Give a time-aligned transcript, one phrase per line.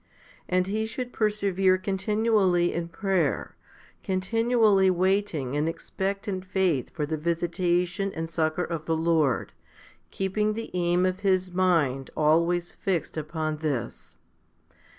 [0.49, 3.55] And he should persevere continually in prayer,
[4.03, 9.53] continually waiting in ex pectant faith for the visitation and succour of the Lord,
[10.09, 14.17] keeping the aim of his mind always fixed upon this.